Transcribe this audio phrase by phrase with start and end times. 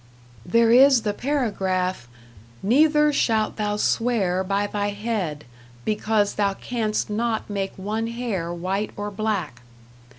[0.43, 2.07] There is the paragraph,
[2.63, 5.45] "Neither shalt thou swear by thy head,
[5.85, 9.61] because thou canst not make one hair white or black."